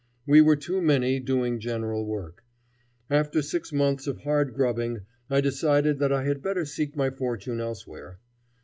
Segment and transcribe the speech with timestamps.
[0.25, 2.43] We were too many doing general work.
[3.07, 7.59] After six months of hard grubbing I decided that I had better seek my fortune
[7.61, 8.17] elsewhere.